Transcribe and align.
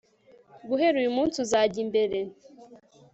guhera 0.67 0.95
uyu 1.01 1.15
munsi 1.17 1.35
uzajya 1.43 1.77
imbere 1.85 2.17